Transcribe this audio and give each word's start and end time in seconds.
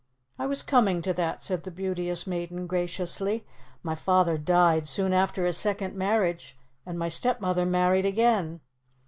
"I 0.39 0.47
was 0.47 0.63
coming 0.63 1.03
to 1.03 1.13
that," 1.13 1.43
said 1.43 1.61
the 1.63 1.69
Beauteous 1.69 2.25
Maiden 2.25 2.65
graciously. 2.65 3.45
"My 3.83 3.93
father 3.93 4.35
died 4.35 4.87
soon 4.87 5.13
after 5.13 5.45
his 5.45 5.57
second 5.57 5.95
marriage, 5.95 6.57
and 6.87 6.97
my 6.97 7.07
stepmother 7.07 7.67
married 7.67 8.07
again." 8.07 8.61